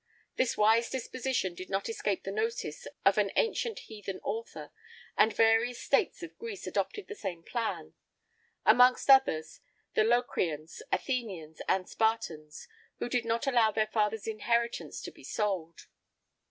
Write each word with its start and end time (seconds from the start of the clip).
[I 0.29 0.33
10] 0.37 0.37
This 0.37 0.57
wise 0.57 0.89
disposition 0.89 1.53
did 1.53 1.69
not 1.69 1.87
escape 1.87 2.23
the 2.23 2.31
notice 2.31 2.87
of 3.05 3.19
an 3.19 3.29
ancient 3.35 3.81
heathen 3.81 4.17
author,[I 4.21 4.65
11] 5.15 5.15
and 5.19 5.33
various 5.37 5.79
states 5.79 6.23
of 6.23 6.35
Greece 6.39 6.65
adopted 6.65 7.07
the 7.07 7.13
same 7.13 7.43
plan; 7.43 7.93
amongst 8.65 9.11
others, 9.11 9.59
the 9.93 10.03
Locrians, 10.03 10.81
Athenians, 10.91 11.61
and 11.67 11.87
Spartans, 11.87 12.67
who 12.97 13.09
did 13.09 13.25
not 13.25 13.45
allow 13.45 13.69
their 13.69 13.85
fathers' 13.85 14.25
inheritance 14.25 15.03
to 15.03 15.11
be 15.11 15.23
sold. 15.23 15.85